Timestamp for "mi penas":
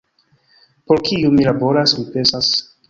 2.01-2.55